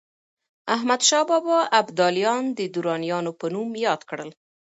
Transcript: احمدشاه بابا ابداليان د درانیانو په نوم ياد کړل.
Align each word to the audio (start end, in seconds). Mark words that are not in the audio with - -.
احمدشاه 0.75 1.23
بابا 1.29 1.57
ابداليان 1.79 2.43
د 2.57 2.59
درانیانو 2.75 3.31
په 3.39 3.45
نوم 3.53 3.69
ياد 3.85 4.01
کړل. 4.09 4.29